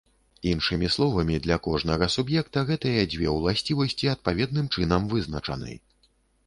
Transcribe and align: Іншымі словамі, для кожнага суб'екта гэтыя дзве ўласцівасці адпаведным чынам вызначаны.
Іншымі 0.51 0.87
словамі, 0.95 1.35
для 1.45 1.57
кожнага 1.67 2.07
суб'екта 2.15 2.65
гэтыя 2.71 3.05
дзве 3.15 3.27
ўласцівасці 3.37 4.11
адпаведным 4.17 4.65
чынам 4.79 5.01
вызначаны. 5.15 5.71